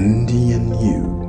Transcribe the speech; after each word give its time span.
Andy 0.00 0.54
and 0.54 0.70
You. 0.80 1.19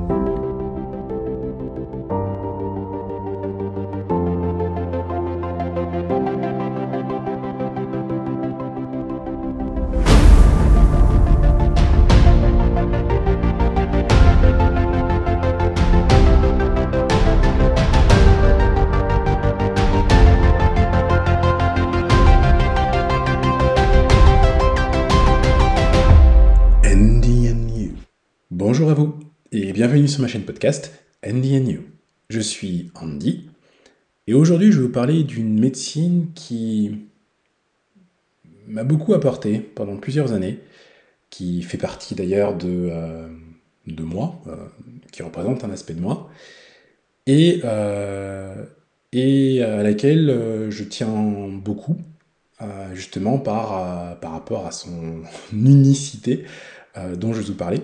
Vous 28.94 29.14
et 29.52 29.72
bienvenue 29.72 30.06
sur 30.06 30.20
ma 30.20 30.28
chaîne 30.28 30.42
podcast 30.42 30.92
Andy 31.26 31.56
and 31.56 31.64
You. 31.64 31.80
Je 32.28 32.40
suis 32.40 32.90
Andy 32.94 33.48
et 34.26 34.34
aujourd'hui 34.34 34.70
je 34.70 34.80
vais 34.80 34.86
vous 34.86 34.92
parler 34.92 35.24
d'une 35.24 35.58
médecine 35.58 36.28
qui 36.34 36.98
m'a 38.66 38.84
beaucoup 38.84 39.14
apporté 39.14 39.60
pendant 39.60 39.96
plusieurs 39.96 40.32
années, 40.32 40.58
qui 41.30 41.62
fait 41.62 41.78
partie 41.78 42.14
d'ailleurs 42.14 42.54
de, 42.54 42.90
euh, 42.90 43.28
de 43.86 44.02
moi, 44.02 44.40
euh, 44.46 44.56
qui 45.10 45.22
représente 45.22 45.64
un 45.64 45.70
aspect 45.70 45.94
de 45.94 46.00
moi, 46.00 46.28
et, 47.26 47.60
euh, 47.64 48.66
et 49.12 49.62
à 49.62 49.82
laquelle 49.82 50.68
je 50.68 50.84
tiens 50.84 51.48
beaucoup, 51.50 51.96
justement 52.92 53.38
par, 53.38 54.20
par 54.20 54.32
rapport 54.32 54.66
à 54.66 54.70
son 54.70 55.22
unicité 55.52 56.44
dont 57.16 57.32
je 57.32 57.40
vous 57.40 57.54
parler. 57.54 57.80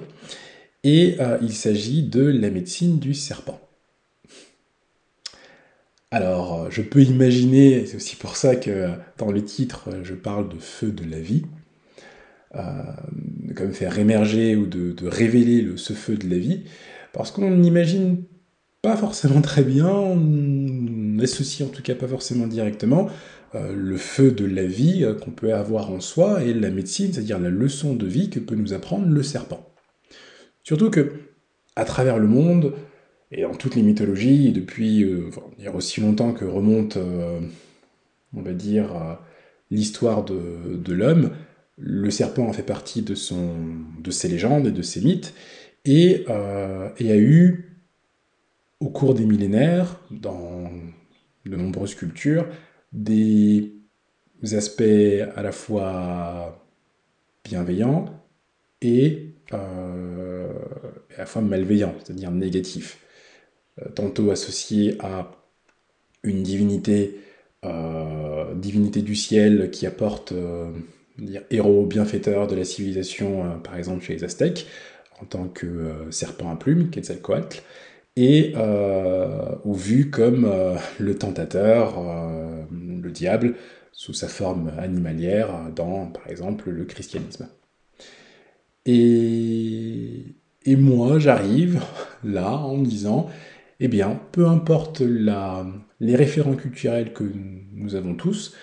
Et 0.84 1.17
euh, 1.21 1.39
il 1.43 1.53
s'agit 1.53 2.03
de 2.03 2.23
la 2.23 2.51
médecine 2.51 2.98
du 2.98 3.15
serpent. 3.15 3.61
Alors, 6.11 6.62
euh, 6.62 6.69
je 6.70 6.83
peux 6.83 7.03
imaginer, 7.03 7.85
c'est 7.87 7.97
aussi 7.97 8.17
pour 8.17 8.37
ça 8.37 8.57
que 8.57 8.70
euh, 8.70 8.89
dans 9.19 9.31
le 9.31 9.45
titre, 9.45 9.91
je 10.03 10.15
parle 10.15 10.48
de 10.48 10.59
feu 10.59 10.91
de 10.93 11.05
la 11.05 11.20
vie, 11.20 11.45
comme 13.55 13.73
faire 13.73 13.98
émerger 13.98 14.57
ou 14.57 14.67
de, 14.67 15.07
révéler 15.07 15.61
le, 15.61 15.77
ce 15.77 15.93
feu 15.93 16.17
de 16.17 16.29
la 16.29 16.39
vie, 16.39 16.65
parce 17.13 17.31
qu'on 17.31 17.51
n'imagine 17.51 18.25
pas 18.81 18.97
forcément 18.97 19.42
très 19.42 19.63
bien, 19.63 19.89
on 19.89 21.19
associe 21.20 21.69
en 21.69 21.70
tout 21.70 21.83
cas 21.83 21.95
pas 21.95 22.09
forcément 22.09 22.47
directement 22.47 23.11
le 23.55 23.97
feu 23.97 24.33
de 24.33 24.47
la 24.47 24.65
vie 24.65 25.07
qu'on 25.23 25.31
peut 25.31 25.55
avoir 25.55 25.91
en 25.91 26.01
soi 26.01 26.42
et 26.42 26.55
la 26.55 26.70
médecine, 26.70 27.13
c'est-à-dire 27.13 27.39
la 27.39 27.51
leçon 27.51 27.95
de 27.95 28.07
vie 28.07 28.31
que 28.31 28.41
peut 28.41 28.57
nous 28.57 28.73
apprendre 28.73 29.07
le 29.07 29.23
serpent. 29.23 29.69
Surtout 30.69 30.91
que, 30.91 31.12
à 31.77 31.86
travers 31.86 32.19
le 32.19 32.27
monde, 32.27 32.74
et 33.33 33.41
dans 33.41 33.55
toutes 33.55 33.74
les 33.74 33.80
mythologies, 33.80 34.52
depuis 34.52 35.02
euh, 35.02 35.30
aussi 35.72 36.02
longtemps 36.02 36.34
que 36.34 36.44
remonte, 36.44 36.98
euh, 36.98 37.41
on 38.36 38.42
va 38.42 38.52
dire, 38.52 39.19
l'histoire 39.70 40.24
de, 40.27 40.92
l'homme, 40.92 41.30
le 41.78 42.11
serpent 42.11 42.50
a 42.50 42.52
fait 42.52 42.62
partie 42.62 43.00
de 43.00 43.14
ses 43.14 44.28
légendes 44.28 44.66
et 44.66 44.70
de 44.70 44.83
ses 44.83 45.00
mythes, 45.00 45.33
et, 45.86 46.27
euh, 46.28 46.91
et 46.98 47.12
a 47.12 47.16
eu, 47.16 47.78
au 48.80 48.91
cours 48.91 49.14
des 49.14 49.24
millénaires, 49.24 49.98
dans 50.11 50.70
de 51.46 51.56
nombreuses 51.56 51.94
cultures, 51.94 52.46
des 52.92 53.72
aspects 54.52 54.83
à 55.34 55.42
la 55.42 55.52
fois 55.52 56.62
bienveillants 57.42 58.05
et 58.83 59.28
euh, 59.55 60.53
à 61.17 61.21
la 61.21 61.27
fois 61.27 61.43
malveillants, 61.43 61.95
c'est-à-dire 62.05 62.31
négatifs. 62.31 62.99
Euh, 63.81 63.89
tantôt 63.95 64.31
associés 64.31 64.97
à 65.01 65.31
une 66.23 66.42
divinité, 66.42 67.20
euh, 67.64 68.55
divinité 68.55 69.03
du 69.03 69.14
ciel 69.14 69.70
qui 69.70 69.87
apporte 69.87 70.35
héros 71.51 71.87
bienfaiteurs 71.87 72.47
de 72.47 72.57
la 72.57 72.64
civilisation, 72.64 73.61
par 73.61 73.77
exemple 73.77 74.05
chez 74.05 74.14
les 74.14 74.25
Aztèques, 74.25 74.67
en 75.20 75.25
tant 75.25 75.48
que 75.48 75.92
serpent 76.11 76.51
à 76.51 76.57
plumes, 76.57 76.91
Quetzalcoatl, 76.91 77.63
et 78.17 78.55
ou 79.64 79.75
vu 79.75 80.11
comme 80.11 80.53
le 80.98 81.19
tentateur, 81.19 82.01
le 82.70 83.11
diable, 83.11 83.55
sous 83.92 84.13
sa 84.13 84.29
forme 84.29 84.73
animalière, 84.79 85.70
dans, 85.75 86.07
par 86.07 86.29
exemple, 86.29 86.70
le 86.70 86.85
christianisme. 86.85 87.48
Et, 88.91 90.77
moi, 90.77 91.19
j'arrive 91.19 91.83
là 92.25 92.57
en 92.57 92.79
me 92.79 92.87
disant, 92.87 93.29
eh 93.81 93.89
bien, 93.89 94.21
peu 94.33 94.47
importe 94.47 95.01
les 95.01 96.17
référents 96.17 96.57
culturels 96.57 97.13
que 97.13 97.25
nous 97.73 97.95
avons 97.95 98.15
tous, 98.15 98.55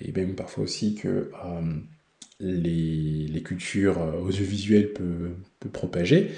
et 0.00 0.12
même 0.12 0.34
parfois 0.34 0.64
aussi 0.64 0.94
que 0.94 1.08
euh, 1.44 1.60
les, 2.38 3.26
les 3.26 3.42
cultures 3.42 4.00
euh, 4.00 4.20
audiovisuelles 4.20 4.92
peuvent, 4.92 5.34
peuvent 5.60 5.72
propager, 5.72 6.30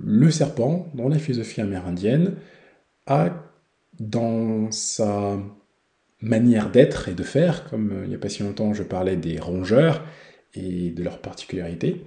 le 0.00 0.30
serpent, 0.30 0.90
dans 0.94 1.08
la 1.08 1.18
philosophie 1.18 1.60
amérindienne, 1.60 2.36
a 3.06 3.30
dans 4.00 4.70
sa 4.70 5.38
manière 6.20 6.70
d'être 6.70 7.08
et 7.08 7.14
de 7.14 7.22
faire, 7.22 7.68
comme 7.68 7.92
euh, 7.92 8.04
il 8.04 8.08
n'y 8.08 8.14
a 8.14 8.18
pas 8.18 8.28
si 8.28 8.42
longtemps 8.42 8.72
je 8.72 8.82
parlais 8.82 9.16
des 9.16 9.38
rongeurs 9.38 10.04
et 10.54 10.90
de 10.90 11.02
leurs 11.02 11.20
particularités, 11.20 12.02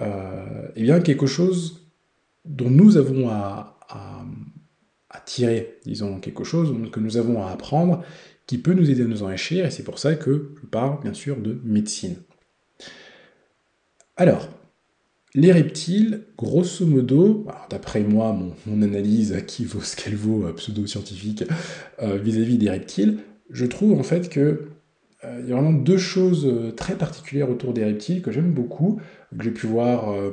euh, 0.00 0.68
eh 0.76 0.82
bien 0.82 1.00
quelque 1.00 1.26
chose 1.26 1.88
dont 2.44 2.70
nous 2.70 2.96
avons 2.96 3.28
à, 3.28 3.74
tirer, 5.26 5.78
disons, 5.84 6.20
quelque 6.20 6.44
chose 6.44 6.74
que 6.90 7.00
nous 7.00 7.18
avons 7.18 7.42
à 7.42 7.50
apprendre, 7.50 8.02
qui 8.46 8.56
peut 8.56 8.72
nous 8.72 8.90
aider 8.90 9.02
à 9.02 9.06
nous 9.06 9.22
enrichir, 9.22 9.66
et 9.66 9.70
c'est 9.70 9.82
pour 9.82 9.98
ça 9.98 10.14
que 10.14 10.54
je 10.62 10.66
parle 10.66 11.00
bien 11.02 11.12
sûr 11.12 11.36
de 11.36 11.60
médecine. 11.64 12.16
Alors, 14.16 14.48
les 15.34 15.52
reptiles, 15.52 16.24
grosso 16.36 16.86
modo, 16.86 17.46
d'après 17.70 18.00
moi, 18.00 18.36
mon, 18.66 18.82
analyse 18.82 19.44
qui 19.46 19.64
vaut 19.64 19.82
ce 19.82 19.94
qu'elle 19.94 20.16
vaut, 20.16 20.44
euh, 20.44 20.52
pseudo-scientifique, 20.52 21.44
euh, 22.02 22.16
vis-à-vis 22.16 22.58
des 22.58 22.70
reptiles, 22.70 23.18
je 23.50 23.66
trouve 23.66 23.98
en 23.98 24.02
fait 24.02 24.28
que 24.30 24.68
euh, 25.24 25.40
il 25.42 25.48
y 25.48 25.52
a 25.52 25.56
vraiment 25.56 25.72
deux 25.72 25.98
choses 25.98 26.50
très 26.76 26.94
particulières 26.94 27.50
autour 27.50 27.74
des 27.74 27.84
reptiles 27.84 28.22
que 28.22 28.32
j'aime 28.32 28.52
beaucoup, 28.52 29.00
que 29.36 29.44
j'ai 29.44 29.50
pu 29.50 29.66
voir 29.66 30.10
euh, 30.10 30.30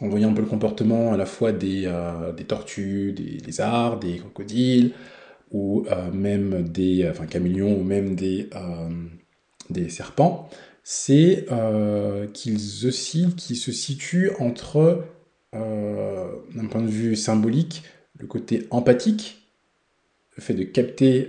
en 0.00 0.08
voyant 0.08 0.30
un 0.30 0.34
peu 0.34 0.42
le 0.42 0.48
comportement 0.48 1.12
à 1.12 1.16
la 1.16 1.26
fois 1.26 1.52
des, 1.52 1.84
euh, 1.86 2.32
tortues, 2.48 3.12
des 3.12 3.38
lézards, 3.44 3.98
des 3.98 4.18
crocodiles, 4.18 4.92
ou 5.50 5.84
euh, 5.90 6.10
même 6.12 6.62
des 6.68 7.08
enfin, 7.08 7.26
ou 7.26 7.82
même 7.82 8.14
des, 8.14 8.48
des 9.68 9.88
serpents, 9.88 10.48
c'est 10.82 11.46
qu'ils 12.32 12.86
oscillent, 12.86 13.34
qu'ils 13.34 13.56
se 13.56 13.72
situent 13.72 14.30
entre, 14.38 15.04
d'un 15.52 16.66
point 16.70 16.82
de 16.82 16.88
vue 16.88 17.16
symbolique, 17.16 17.82
le 18.18 18.26
côté 18.26 18.66
empathique, 18.70 19.48
le 20.36 20.42
fait 20.42 20.54
de 20.54 20.62
capter 20.62 21.28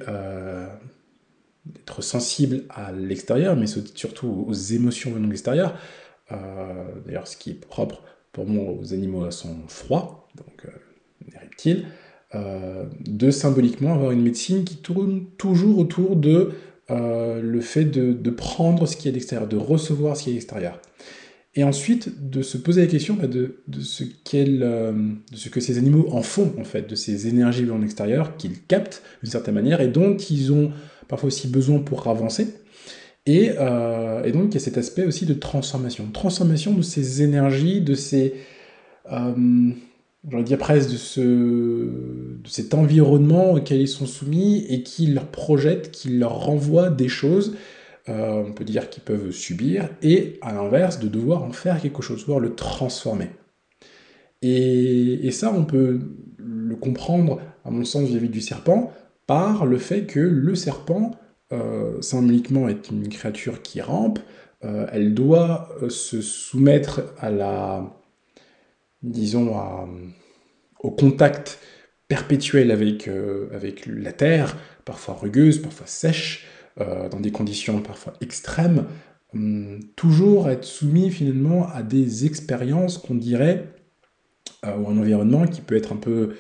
d'être 1.66 2.02
sensible 2.02 2.64
à 2.70 2.92
l'extérieur, 2.92 3.56
mais 3.58 3.68
surtout 3.68 4.46
aux 4.48 4.54
émotions 4.54 5.12
venant 5.12 5.26
de 5.26 5.32
l'extérieur. 5.32 5.78
Euh, 6.32 6.86
D'ailleurs, 7.06 7.28
ce 7.28 7.38
qui 7.38 7.52
est 7.52 7.60
propre 7.60 8.04
pour 8.32 8.46
moi 8.46 8.74
aux 8.74 8.94
animaux 8.94 9.26
à 9.26 9.32
son 9.32 9.68
froid, 9.68 10.30
donc 10.38 10.66
euh, 10.66 10.70
les 11.32 11.38
reptiles, 11.38 11.86
euh, 12.34 12.86
de 13.06 13.30
symboliquement 13.30 13.94
avoir 13.94 14.12
une 14.12 14.22
médecine 14.22 14.64
qui 14.64 14.78
tourne 14.78 15.26
toujours 15.38 15.80
autour 15.80 16.16
de 16.16 16.52
euh, 16.90 17.42
le 17.42 17.60
fait 17.60 17.84
de, 17.84 18.30
prendre 18.30 18.86
ce 18.86 18.96
qui 18.96 19.10
est 19.10 19.12
à 19.12 19.14
l'extérieur, 19.14 19.50
de 19.50 19.58
recevoir 19.58 20.16
ce 20.16 20.24
qui 20.24 20.30
est 20.30 20.34
à 20.34 20.36
l'extérieur. 20.36 20.82
Et 21.56 21.66
ensuite, 21.66 22.30
de 22.30 22.42
se 22.42 22.58
poser 22.58 22.82
la 22.82 22.88
question 22.88 23.16
bah, 23.16 23.28
de, 23.28 23.58
ce 23.82 24.06
euh, 24.34 24.92
de 25.32 25.36
ce 25.36 25.50
que 25.50 25.60
ces 25.60 25.78
animaux 25.78 26.08
en 26.12 26.22
font, 26.22 26.54
en 26.58 26.64
fait, 26.64 26.90
de 26.90 26.96
ces 26.96 27.28
énergies 27.28 27.64
venant 27.64 27.76
de 27.76 27.82
l'extérieur 27.82 28.38
qu'ils 28.38 28.62
captent 28.62 29.04
d'une 29.22 29.32
certaine 29.32 29.56
manière 29.56 29.82
et 29.82 29.90
dont 29.90 30.16
ils 30.16 30.54
ont 30.54 30.72
parfois 31.10 31.28
aussi 31.28 31.50
besoin 31.50 31.80
pour 31.80 32.08
avancer. 32.08 32.48
Et, 33.26 33.52
euh, 33.60 34.24
et, 34.24 34.32
donc 34.32 34.48
il 34.50 34.54
y 34.56 34.58
a 34.58 34.60
cet 34.60 34.78
aspect 34.78 35.06
aussi 35.06 35.26
de 35.26 35.34
transformation, 35.34 36.08
transformation 36.12 36.74
de 36.74 36.82
ces 36.82 37.22
énergies, 37.22 37.82
de 37.82 37.94
ces, 37.94 38.34
euh, 39.12 39.72
j'aurais 40.28 40.44
dire 40.44 40.58
presque 40.58 40.92
de, 40.92 40.98
ce, 40.98 41.22
de 41.22 42.48
cet 42.48 42.74
environnement 42.74 43.54
auquel 43.54 43.80
ils 43.80 43.88
sont 43.88 44.08
soumis 44.08 44.66
et 44.70 44.82
qui 44.82 45.08
leur 45.08 45.28
projette, 45.28 45.92
qui 45.92 46.10
leur 46.10 46.46
renvoie 46.46 46.90
des 46.90 47.10
choses, 47.10 47.56
euh, 48.10 48.44
on 48.48 48.54
peut 48.54 48.64
dire 48.64 48.90
qu'ils 48.90 49.04
peuvent 49.04 49.32
subir, 49.32 49.90
et 50.02 50.40
à 50.42 50.54
l'inverse 50.54 51.00
de 51.00 51.08
devoir 51.08 51.44
en 51.44 51.52
faire 51.52 51.80
quelque 51.80 52.02
chose, 52.02 52.22
devoir 52.22 52.40
le 52.40 52.56
transformer. 52.56 53.30
Et, 54.42 55.30
ça, 55.30 55.54
on 55.56 55.66
peut 55.66 56.00
le 56.38 56.76
comprendre, 56.76 57.40
à 57.64 57.70
mon 57.70 57.86
sens, 57.86 58.08
vis-à-vis 58.10 58.28
-vis 58.28 58.32
du 58.32 58.42
serpent, 58.42 58.92
par 59.28 59.68
le 59.68 59.78
fait 59.78 60.08
que 60.08 60.20
le 60.20 60.56
serpent, 60.56 61.12
euh, 61.52 62.02
symboliquement, 62.02 62.68
est 62.68 62.90
une 62.90 63.08
créature 63.10 63.62
qui 63.62 63.82
rampe, 63.82 64.20
euh, 64.64 64.86
elle 64.92 65.14
doit 65.14 65.70
euh, 65.82 65.90
se 65.90 66.22
soumettre 66.22 67.02
à 67.20 67.32
la, 67.32 67.98
disons, 69.02 69.56
au 70.80 70.92
contact 70.92 71.60
perpétuel 72.08 72.72
avec, 72.72 73.08
euh, 73.08 73.50
avec 73.54 73.86
la 73.86 74.14
terre, 74.14 74.58
parfois 74.86 75.16
rugueuse, 75.16 75.60
parfois 75.60 75.88
sèche, 75.88 76.46
euh, 76.80 77.10
dans 77.10 77.20
des 77.20 77.32
conditions 77.32 77.82
parfois 77.82 78.14
extrêmes, 78.22 78.86
hum, 79.34 79.80
toujours 79.96 80.50
être 80.50 80.66
soumis 80.66 81.10
finalement 81.10 81.68
à 81.70 81.84
des 81.84 82.26
expériences 82.26 82.98
qu'on 82.98 83.16
dirait, 83.16 83.66
ou 84.64 84.90
un 84.90 84.98
environnement 84.98 85.48
qui 85.48 85.62
peut 85.62 85.76
être 85.76 85.92
un 85.92 85.96
peu 85.96 86.36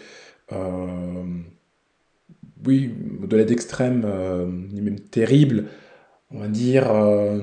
oui, 2.66 2.94
au-delà 3.32 3.46
d'extrême, 3.46 4.04
euh, 4.06 4.46
même 4.46 5.00
terrible, 5.00 5.66
on 6.32 6.40
va 6.40 6.48
dire 6.48 6.92
euh, 6.92 7.40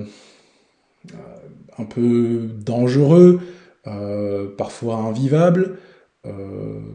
un 1.79 1.85
peu 1.85 2.49
dangereux, 2.65 3.41
euh, 3.87 4.49
parfois 4.57 4.97
invivable, 4.97 5.79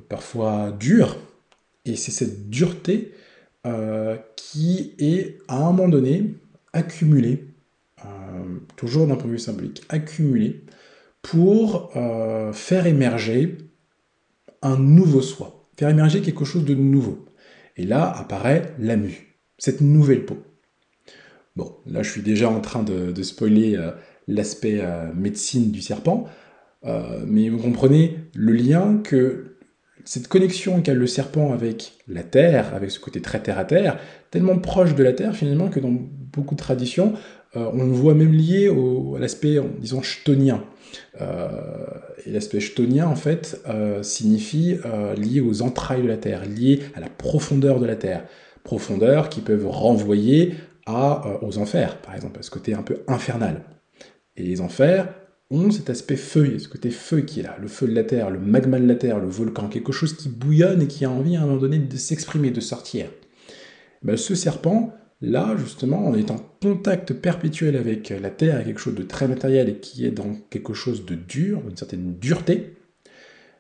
parfois 0.10 0.72
dur. 0.72 1.18
Et 1.86 1.96
c'est 1.96 2.12
cette 2.12 2.52
dureté 2.52 3.14
qui 4.36 4.94
est 5.00 5.40
à 5.48 5.58
un 5.58 5.72
moment 5.72 5.90
donné 5.90 6.36
accumulée, 6.72 7.48
toujours 8.76 9.08
d'un 9.08 9.16
point 9.16 9.26
de 9.26 9.32
vue 9.32 9.40
symbolique, 9.40 9.82
accumulée 9.90 10.62
pour 11.24 11.92
faire 12.54 12.86
émerger 12.86 13.58
un 14.62 14.78
nouveau 14.78 15.22
soi, 15.22 15.66
faire 15.78 15.90
émerger 15.90 16.22
quelque 16.22 16.46
chose 16.46 16.64
de 16.64 16.76
nouveau. 16.76 17.26
Et 17.78 17.86
là 17.86 18.12
apparaît 18.12 18.74
la 18.80 18.96
mue, 18.96 19.38
cette 19.58 19.82
nouvelle 19.82 20.26
peau. 20.26 20.38
Bon, 21.56 21.76
là 21.86 22.04
je 22.04 22.10
suis 22.10 22.22
déjà 22.22 22.50
en 22.50 22.62
train 22.62 22.84
de, 22.84 23.22
spoiler 23.24 23.76
euh, 23.76 23.92
l'aspect 24.28 24.80
euh, 24.82 25.12
médecine 25.14 25.72
du 25.72 25.82
serpent, 25.82 26.26
euh, 26.86 27.24
mais 27.26 27.50
vous 27.50 27.60
comprenez 27.60 28.20
le 28.36 28.54
lien 28.54 29.00
que 29.04 29.58
cette 30.06 30.28
connexion 30.28 30.82
qu'a 30.82 30.94
le 30.94 31.08
serpent 31.08 31.54
avec 31.54 31.94
la 32.08 32.24
terre, 32.24 32.74
avec 32.76 32.92
ce 32.92 33.00
côté 33.00 33.22
très 33.22 33.42
terre 33.42 33.58
à 33.58 33.66
terre, 33.66 34.00
tellement 34.32 34.58
proche 34.58 34.96
de 34.96 35.04
la 35.04 35.14
terre 35.14 35.36
finalement 35.36 35.70
que 35.70 35.80
dans 35.80 35.92
beaucoup 35.92 36.56
de 36.56 36.60
traditions, 36.60 37.14
on 37.56 37.84
le 37.84 37.92
voit 37.92 38.16
même 38.16 38.34
lié 38.34 38.68
à 38.68 39.20
l'aspect, 39.20 39.60
disons, 39.80 40.02
chtonien. 40.02 40.64
Euh, 41.22 41.48
et 42.26 42.32
l'aspect 42.32 42.60
chtonien, 42.60 43.08
en 43.08 43.16
fait, 43.16 43.62
euh, 43.68 44.04
signifie 44.04 44.78
euh, 44.86 45.14
lié 45.16 45.42
aux 45.42 45.62
entrailles 45.62 46.04
de 46.04 46.08
la 46.08 46.18
Terre, 46.18 46.46
lié 46.46 46.82
à 46.96 47.00
la 47.00 47.10
profondeur 47.10 47.80
de 47.80 47.86
la 47.86 47.96
Terre. 47.96 48.26
Profondeur 48.64 49.30
qui 49.30 49.42
peuvent 49.42 49.68
renvoyer 49.68 50.56
à, 50.86 51.44
aux 51.44 51.58
enfers, 51.58 51.98
par 52.02 52.16
exemple, 52.16 52.40
à 52.40 52.44
ce 52.44 52.52
côté 52.52 52.74
un 52.74 52.82
peu 52.82 53.02
infernal. 53.08 53.64
Et 54.38 54.44
les 54.44 54.62
enfers 54.62 55.14
ont 55.52 55.70
cet 55.70 55.90
aspect 55.90 56.16
feu, 56.16 56.58
ce 56.60 56.68
côté 56.68 56.90
feu 56.90 57.22
qui 57.22 57.42
est 57.42 57.44
là, 57.44 57.58
le 57.62 57.68
feu 57.68 57.88
de 57.88 57.94
la 57.94 58.04
Terre, 58.04 58.30
le 58.30 58.40
magma 58.40 58.80
de 58.80 58.88
la 58.88 58.96
Terre, 58.96 59.20
le 59.20 59.28
volcan, 59.28 59.68
quelque 59.68 59.92
chose 59.92 60.16
qui 60.16 60.30
bouillonne 60.30 60.82
et 60.82 60.88
qui 60.88 61.06
a 61.06 61.12
envie 61.12 61.36
à 61.36 61.42
un 61.42 61.46
moment 61.46 61.60
donné 61.60 61.78
de 61.78 61.98
s'exprimer, 61.98 62.52
de 62.52 62.60
sortir. 62.60 63.08
Ben, 64.02 64.18
ce 64.18 64.34
serpent, 64.34 64.94
Là, 65.24 65.56
justement, 65.56 66.06
on 66.06 66.16
est 66.16 66.32
en 66.32 66.40
contact 66.62 67.14
perpétuel 67.14 67.78
avec 67.78 68.10
la 68.10 68.30
Terre, 68.30 68.62
quelque 68.66 68.82
chose 68.82 68.94
de 68.94 69.04
très 69.04 69.30
matériel 69.30 69.70
et 69.70 69.78
qui 69.78 70.06
est 70.06 70.12
dans 70.12 70.36
quelque 70.50 70.74
chose 70.74 71.06
de 71.06 71.16
dur, 71.16 71.62
une 71.70 71.78
certaine 71.78 72.16
dureté, 72.20 72.76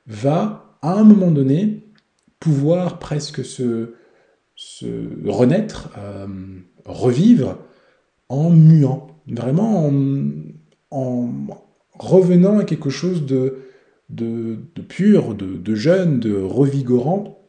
va, 0.05 0.77
à 0.81 0.95
un 0.95 1.05
moment 1.05 1.31
donné, 1.31 1.87
pouvoir 2.41 2.99
presque 2.99 3.45
se, 3.45 3.93
renaître, 5.25 5.89
euh, 5.97 6.27
revivre 6.83 7.59
en 8.27 8.49
muant, 8.49 9.07
vraiment 9.25 9.89
en, 10.91 11.47
revenant 11.97 12.59
à 12.59 12.65
quelque 12.65 12.89
chose 12.89 13.25
de, 13.25 13.63
pur, 14.89 15.33
de, 15.33 15.75
jeune, 15.75 16.19
de 16.19 16.35
revigorant 16.35 17.41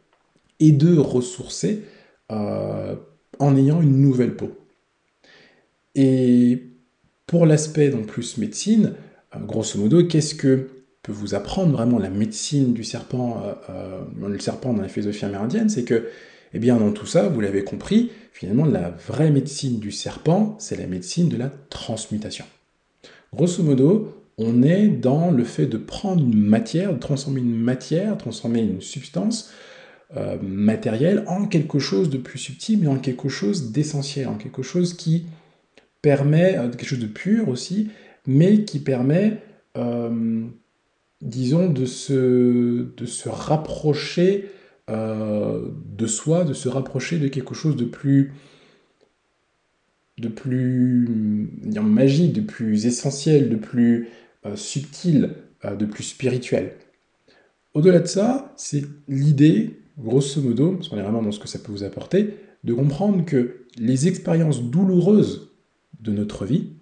et 0.61 0.71
de 0.71 0.97
ressourcé. 0.97 1.83
Euh, 2.31 2.95
en 3.39 3.57
ayant 3.57 3.81
une 3.81 4.01
nouvelle 4.01 4.35
peau. 4.35 4.53
Et 5.95 6.63
pour 7.27 7.47
l'aspect 7.47 7.91
donc 7.91 8.07
plus 8.07 8.39
médecine, 8.39 8.95
euh, 9.35 9.39
grosso 9.41 9.79
modo, 9.79 10.05
qu'est-ce 10.05 10.35
que 10.35 10.69
peut 11.03 11.13
vous 11.13 11.35
apprendre 11.35 11.73
vraiment 11.73 11.99
la 11.99 12.11
médecine 12.11 12.73
du 12.73 12.83
serpent, 12.83 13.43
euh, 13.45 13.55
euh, 13.71 14.29
le 14.29 14.39
serpent 14.39 14.73
dans 14.73 14.83
la 14.83 14.89
philosophie 14.89 15.25
amérindienne, 15.27 15.69
c'est 15.69 15.85
que, 15.85 16.09
eh 16.55 16.59
bien, 16.59 16.77
dans 16.77 16.93
tout 16.93 17.07
ça, 17.07 17.29
vous 17.29 17.41
l'avez 17.41 17.63
compris, 17.63 18.11
finalement, 18.33 18.65
la 18.65 18.91
vraie 18.91 19.31
médecine 19.31 19.79
du 19.79 19.93
serpent, 19.93 20.57
c'est 20.59 20.77
la 20.77 20.87
médecine 20.87 21.29
de 21.29 21.37
la 21.37 21.53
transmutation. 21.69 22.47
Grosso 23.35 23.63
modo, 23.63 24.25
on 24.39 24.63
est 24.63 24.89
dans 24.89 25.31
le 25.31 25.45
fait 25.45 25.67
de 25.67 25.77
prendre 25.77 26.23
une 26.23 26.35
matière, 26.37 26.95
de 26.95 26.99
transformer 26.99 27.41
une 27.41 27.57
matière, 27.57 28.17
transformer 28.17 28.61
une 28.61 28.81
substance, 28.81 29.53
euh, 30.17 30.37
matériel 30.41 31.25
en 31.27 31.47
quelque 31.47 31.79
chose 31.79 32.11
de 32.11 32.19
plus 32.19 32.39
subtil, 32.39 32.79
mais 32.79 32.87
en 32.87 32.99
quelque 32.99 33.29
chose 33.29 33.73
d'essentiel, 33.73 34.29
en 34.29 34.37
quelque 34.37 34.63
chose 34.63 34.95
qui 34.95 35.27
permet, 36.03 36.57
euh, 36.57 36.69
quelque 36.69 36.87
chose 36.87 37.01
de 37.01 37.07
pur 37.07 37.49
aussi, 37.49 37.89
mais 38.27 38.65
qui 38.65 38.81
permet, 38.81 39.39
euh, 39.77 40.45
disons, 41.23 41.71
de 41.71 41.87
se, 41.87 42.87
de 42.97 43.07
se 43.07 43.29
rapprocher 43.29 44.51
de 44.87 46.07
soi, 46.07 46.45
de 46.45 46.53
se 46.53 46.69
rapprocher 46.69 47.19
de 47.19 47.29
quelque 47.29 47.55
chose 47.55 47.75
de 47.75 47.87
plus 47.87 48.35
de 50.19 50.29
plus 50.29 51.09
magique, 51.83 52.35
de 52.35 52.43
plus 52.43 52.85
essentiel, 52.85 53.49
de 53.49 53.57
plus 53.57 54.11
subtil, 54.55 55.31
de 55.65 55.87
plus 55.87 56.03
spirituel. 56.03 56.73
Au-delà 57.73 58.01
de 58.01 58.07
ça, 58.07 58.53
c'est 58.59 58.85
l'idée 59.09 59.81
grosso 59.99 60.41
modo, 60.41 60.73
parce 60.73 60.89
qu'on 60.89 60.99
est 60.99 61.03
vraiment 61.03 61.23
dans 61.23 61.33
ce 61.33 61.41
que 61.41 61.49
ça 61.49 61.59
peut 61.59 61.73
vous 61.73 61.85
apporter, 61.85 62.37
de 62.65 62.73
comprendre 62.73 63.25
que 63.25 63.67
les 63.77 64.09
expériences 64.09 64.63
douloureuses 64.63 65.53
de 66.01 66.13
notre 66.13 66.45
vie 66.45 66.73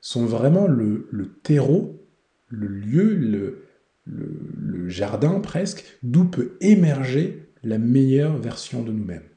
sont 0.00 0.26
vraiment 0.26 0.66
le, 0.66 1.08
terreau, 1.42 2.06
le 2.48 2.66
lieu, 2.66 3.14
le, 3.14 3.64
le 4.04 4.88
jardin 4.88 5.40
presque, 5.40 5.84
d'où 6.02 6.24
peut 6.24 6.56
émerger 6.60 7.48
la 7.62 7.78
meilleure 7.78 8.36
version 8.38 8.82
de 8.82 8.92
nous-mêmes. 8.92 9.28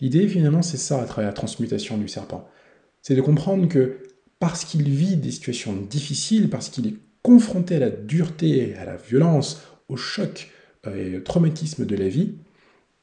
L'idée 0.00 0.28
finalement 0.28 0.62
c'est 0.62 0.76
ça 0.76 1.00
à 1.00 1.06
travers 1.06 1.30
la 1.30 1.34
transmutation 1.34 1.98
du 1.98 2.08
serpent. 2.08 2.48
C'est 3.02 3.16
de 3.16 3.20
comprendre 3.20 3.68
que 3.68 3.98
parce 4.38 4.64
qu'il 4.64 4.88
vit 4.88 5.16
des 5.16 5.30
situations 5.30 5.74
difficiles, 5.74 6.50
parce 6.50 6.68
qu'il 6.68 6.86
est 6.86 6.96
confronté 7.22 7.76
à 7.76 7.80
la 7.80 7.90
dureté, 7.90 8.74
à 8.76 8.84
la 8.84 8.96
violence, 8.96 9.62
au 9.88 9.96
choc 9.96 10.50
et 10.96 11.22
traumatisme 11.22 11.84
de 11.84 11.96
la 11.96 12.08
vie, 12.08 12.34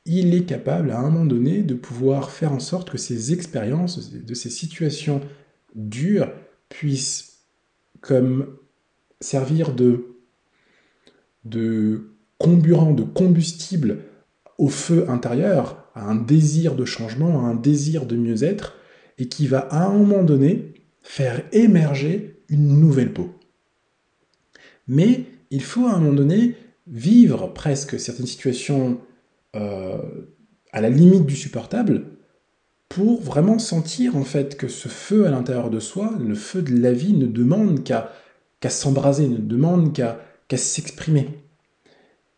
il 0.06 0.34
est 0.36 0.46
capable 0.46 0.92
à 0.92 1.00
un 1.00 1.10
moment 1.10 1.26
donné 1.26 1.64
de 1.64 1.74
pouvoir 1.74 2.30
faire 2.30 2.52
en 2.52 2.60
sorte 2.60 2.92
que 2.92 2.98
ces 2.98 3.34
expériences, 3.34 4.12
de 4.12 4.34
ces 4.34 4.50
situations 4.50 5.22
dures, 5.74 6.32
puissent 6.70 7.40
comme 8.02 8.48
servir 9.20 9.74
de, 9.74 10.16
de 11.44 12.12
comburant, 12.38 12.94
de 12.94 13.04
combustible 13.04 14.00
au 14.58 14.68
feu 14.68 15.10
intérieur, 15.10 15.90
à 15.96 16.06
un 16.06 16.16
désir 16.16 16.76
de 16.76 16.86
changement, 16.86 17.46
à 17.46 17.50
un 17.50 17.56
désir 17.56 18.06
de 18.06 18.16
mieux-être, 18.16 18.76
et 19.18 19.28
qui 19.28 19.48
va 19.48 19.60
à 19.60 19.86
un 19.86 19.94
moment 19.94 20.24
donné 20.24 20.74
faire 21.02 21.42
émerger 21.52 22.42
une 22.50 22.80
nouvelle 22.80 23.14
peau. 23.14 23.34
Mais 24.88 25.26
il 25.52 25.64
faut 25.64 25.88
à 25.88 25.94
un 25.94 26.00
moment 26.00 26.14
donné 26.14 26.56
vivre 26.88 27.48
presque 27.48 28.00
certaines 28.00 28.28
situations 28.28 29.00
euh, 29.56 29.98
à 30.72 30.82
la 30.82 30.90
limite 30.90 31.26
du 31.26 31.36
supportable 31.36 32.06
pour 32.90 33.22
vraiment 33.22 33.60
sentir 33.60 34.16
en 34.16 34.24
fait 34.24 34.58
que 34.58 34.68
ce 34.68 34.88
feu 34.88 35.26
à 35.26 35.32
l'intérieur 35.32 35.70
de 35.70 35.80
soi, 35.80 36.14
le 36.20 36.36
feu 36.36 36.62
de 36.62 36.78
la 36.78 36.92
vie, 36.92 37.14
ne 37.14 37.26
demande 37.26 37.84
qu'à 37.84 38.12
s'embraser, 38.70 39.28
ne 39.28 39.38
demande 39.38 39.94
qu'à 39.94 40.18
s'exprimer. 40.58 41.30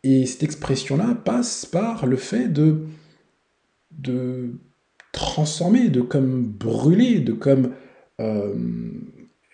Et 0.03 0.25
cette 0.25 0.43
expression-là 0.43 1.15
passe 1.25 1.65
par 1.65 2.05
le 2.05 2.15
fait 2.15 2.47
de, 2.47 2.85
transformer, 5.11 5.89
de 5.89 6.01
comme 6.01 6.43
brûler, 6.43 7.19
de 7.19 7.33
comme 7.33 7.71
euh, 8.21 8.53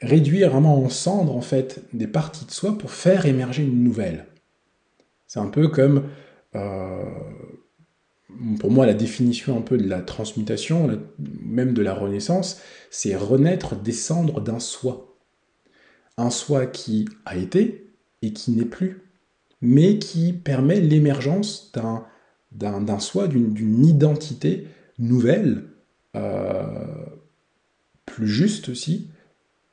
réduire 0.01 0.51
vraiment 0.51 0.83
en 0.83 0.89
cendres 0.89 1.35
en 1.35 1.41
fait 1.41 1.83
des 1.93 2.07
parties 2.07 2.45
de 2.45 2.51
soi 2.51 2.77
pour 2.77 2.91
faire 2.91 3.25
émerger 3.25 3.63
une 3.63 3.83
nouvelle. 3.83 4.27
C'est 5.33 5.39
un 5.39 5.47
peu 5.47 5.67
comme, 5.67 6.09
euh, 6.53 7.05
pour 8.59 8.69
moi, 8.69 8.85
la 8.85 8.93
définition 8.93 9.57
un 9.57 9.61
peu 9.61 9.79
de 9.79 9.89
la 9.89 9.99
transmutation, 10.03 11.01
même 11.43 11.73
de 11.73 11.81
la 11.81 11.95
renaissance, 11.95 12.61
c'est 12.91 13.15
renaître, 13.15 13.75
descendre 13.75 14.41
d'un 14.41 14.59
soi. 14.59 15.17
Un 16.17 16.29
soi 16.29 16.67
qui 16.67 17.09
a 17.25 17.35
été 17.35 17.95
et 18.21 18.31
qui 18.31 18.51
n'est 18.51 18.65
plus, 18.65 19.01
mais 19.59 19.97
qui 19.97 20.33
permet 20.33 20.79
l'émergence 20.79 21.71
d'un 22.51 22.99
soi, 22.99 23.27
d'une 23.27 23.87
identité 23.87 24.67
nouvelle, 24.99 25.63
euh, 26.15 26.85
plus 28.05 28.27
juste 28.27 28.69
aussi, 28.69 29.09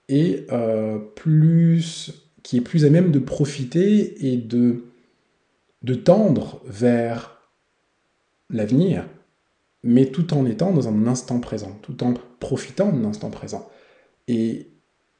et 0.08 0.46
euh, 0.52 0.98
plus 1.16 2.14
qui 2.42 2.56
est 2.56 2.62
plus 2.62 2.86
à 2.86 2.88
même 2.88 3.12
de 3.12 3.18
profiter 3.18 4.26
et 4.26 4.38
de, 4.38 4.84
de 5.82 5.94
tendre 5.94 6.60
vers 6.66 7.38
l'avenir, 8.50 9.06
mais 9.82 10.06
tout 10.06 10.34
en 10.34 10.44
étant 10.46 10.72
dans 10.72 10.88
un 10.88 11.06
instant 11.06 11.40
présent, 11.40 11.78
tout 11.82 12.02
en 12.04 12.14
profitant 12.38 12.92
de 12.92 13.02
l'instant 13.02 13.30
présent. 13.30 13.68
Et 14.28 14.68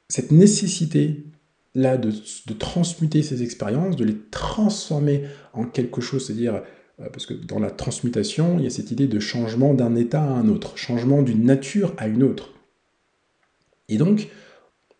cette 0.07 0.31
nécessité 0.31 1.25
là 1.73 1.97
de, 1.97 2.11
transmuter 2.59 3.23
ces 3.23 3.43
expériences, 3.43 3.95
de 3.95 4.03
les 4.03 4.17
transformer 4.29 5.23
en 5.53 5.65
quelque 5.65 6.01
chose, 6.01 6.25
c'est-à-dire, 6.25 6.63
euh, 6.99 7.09
parce 7.09 7.25
que 7.25 7.33
dans 7.33 7.59
la 7.59 7.71
transmutation, 7.71 8.57
il 8.57 8.65
y 8.65 8.67
a 8.67 8.71
cette 8.71 8.91
idée 8.91 9.07
de 9.07 9.19
changement 9.19 9.73
d'un 9.73 9.95
état 9.95 10.21
à 10.21 10.29
un 10.29 10.49
autre, 10.49 10.77
changement 10.77 11.21
d'une 11.21 11.45
nature 11.45 11.93
à 11.97 12.07
une 12.07 12.23
autre. 12.23 12.49
Et 13.87 13.97
donc, 13.97 14.29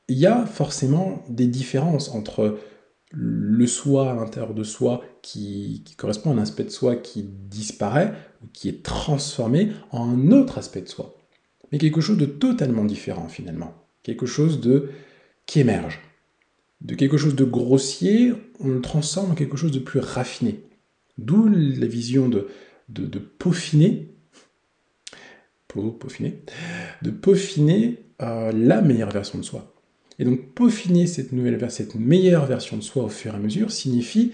il 0.07 0.17
y 0.17 0.25
a 0.25 0.45
forcément 0.45 1.23
des 1.29 1.47
différences 1.47 2.09
entre 2.09 2.57
le 3.11 3.67
soi 3.67 4.11
à 4.11 4.15
l'intérieur 4.15 4.53
de 4.53 4.63
soi 4.63 5.03
qui, 5.21 5.83
correspond 5.97 6.31
à 6.31 6.33
un 6.35 6.41
aspect 6.41 6.63
de 6.63 6.69
soi 6.69 6.95
qui 6.95 7.23
disparaît 7.23 8.13
ou 8.43 8.47
qui 8.53 8.69
est 8.69 8.83
transformé 8.83 9.71
en 9.91 10.09
un 10.09 10.31
autre 10.31 10.57
aspect 10.57 10.81
de 10.81 10.87
soi. 10.87 11.17
Mais 11.71 11.77
quelque 11.77 12.01
chose 12.01 12.17
de 12.17 12.25
totalement 12.25 12.85
différent 12.85 13.27
finalement. 13.27 13.73
Quelque 14.03 14.25
chose 14.25 14.61
de 14.61 14.89
qui 15.45 15.59
émerge. 15.59 15.99
De 16.81 16.95
quelque 16.95 17.17
chose 17.17 17.35
de 17.35 17.43
grossier, 17.43 18.33
on 18.59 18.69
le 18.69 18.81
transforme 18.81 19.31
en 19.31 19.35
quelque 19.35 19.57
chose 19.57 19.71
de 19.71 19.79
plus 19.79 19.99
raffiné. 19.99 20.63
D'où 21.17 21.47
la 21.47 21.85
vision 21.85 22.29
de, 22.29 22.47
de, 22.89 23.19
peaufiner, 23.19 24.15
peaufiner, 25.67 26.41
de 27.01 27.11
peaufiner 27.11 27.99
euh, 28.21 28.51
la 28.51 28.81
meilleure 28.81 29.11
version 29.11 29.37
de 29.37 29.43
soi. 29.43 29.73
Et 30.21 30.23
donc 30.23 30.53
peaufiner 30.53 31.07
cette 31.07 31.31
nouvelle 31.31 31.59
cette 31.71 31.95
meilleure 31.95 32.45
version 32.45 32.77
de 32.77 32.83
soi 32.83 33.05
au 33.05 33.09
fur 33.09 33.33
et 33.33 33.37
à 33.37 33.39
mesure 33.39 33.71
signifie 33.71 34.33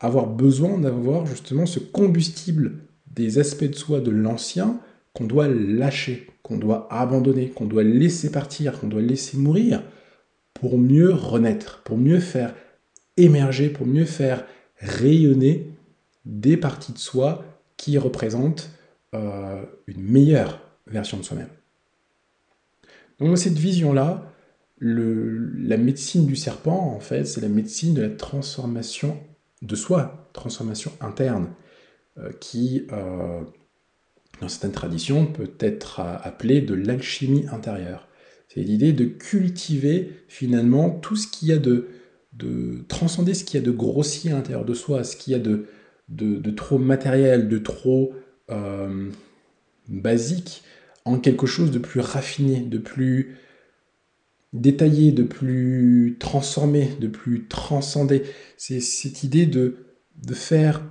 avoir 0.00 0.26
besoin 0.26 0.78
d'avoir 0.78 1.26
justement 1.26 1.66
ce 1.66 1.78
combustible 1.78 2.78
des 3.10 3.38
aspects 3.38 3.64
de 3.64 3.74
soi 3.74 4.00
de 4.00 4.10
l'ancien 4.10 4.80
qu'on 5.12 5.26
doit 5.26 5.46
lâcher, 5.46 6.28
qu'on 6.42 6.56
doit 6.56 6.88
abandonner, 6.90 7.50
qu'on 7.50 7.66
doit 7.66 7.82
laisser 7.82 8.32
partir, 8.32 8.80
qu'on 8.80 8.86
doit 8.86 9.02
laisser 9.02 9.36
mourir 9.36 9.82
pour 10.54 10.78
mieux 10.78 11.12
renaître, 11.12 11.82
pour 11.84 11.98
mieux 11.98 12.20
faire 12.20 12.54
émerger, 13.18 13.68
pour 13.68 13.86
mieux 13.86 14.06
faire 14.06 14.46
rayonner 14.78 15.70
des 16.24 16.56
parties 16.56 16.94
de 16.94 16.98
soi 16.98 17.44
qui 17.76 17.98
représentent 17.98 18.70
euh, 19.14 19.62
une 19.88 20.00
meilleure 20.00 20.62
version 20.86 21.18
de 21.18 21.22
soi-même. 21.22 21.50
Donc 23.18 23.36
cette 23.36 23.58
vision-là, 23.58 24.32
la 24.80 25.76
médecine 25.76 26.26
du 26.26 26.36
serpent, 26.36 26.94
en 26.94 27.00
fait, 27.00 27.24
c'est 27.24 27.40
la 27.40 27.48
médecine 27.48 27.94
de 27.94 28.02
la 28.02 28.10
transformation 28.10 29.18
de 29.62 29.74
soi, 29.74 30.30
transformation 30.32 30.92
interne, 31.00 31.48
euh, 32.18 32.30
qui, 32.40 32.86
euh, 32.92 33.40
dans 34.40 34.48
certaines 34.48 34.72
traditions, 34.72 35.26
peut 35.26 35.50
être 35.58 36.00
appelée 36.00 36.60
de 36.60 36.74
l'alchimie 36.74 37.46
intérieure. 37.50 38.08
C'est 38.48 38.60
l'idée 38.60 38.92
de 38.92 39.04
cultiver 39.04 40.12
finalement 40.28 40.90
tout 40.90 41.16
ce 41.16 41.26
qu'il 41.26 41.48
y 41.48 41.52
a 41.52 41.58
de, 41.58 41.88
de 42.38 42.84
transcender 42.88 43.34
ce 43.34 43.44
qu'il 43.44 43.60
y 43.60 43.62
a 43.62 43.66
de 43.66 43.72
grossier 43.72 44.30
à 44.30 44.34
l'intérieur 44.34 44.64
de 44.64 44.74
soi, 44.74 45.04
ce 45.04 45.16
qu'il 45.16 45.32
y 45.32 45.36
a 45.36 45.38
de, 45.38 46.50
trop 46.52 46.78
matériel, 46.78 47.48
de 47.48 47.58
trop 47.58 48.14
euh, 48.50 49.10
basique, 49.88 50.62
en 51.04 51.18
quelque 51.18 51.46
chose 51.46 51.70
de 51.70 51.78
plus 51.78 52.00
raffiné, 52.00 52.60
de 52.60 52.78
plus 52.78 53.36
détaillé, 54.52 55.12
de 55.12 55.22
plus 55.22 56.16
transformé, 56.18 56.90
de 57.00 57.08
plus 57.08 57.46
transcendé. 57.48 58.22
C'est 58.56 58.80
cette 58.80 59.24
idée 59.24 59.46
de, 59.46 59.86
de 60.16 60.34
faire 60.34 60.82